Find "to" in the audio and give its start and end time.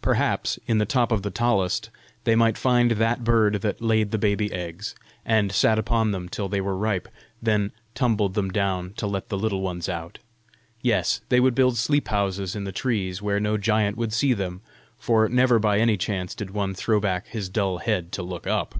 8.92-9.08, 18.12-18.22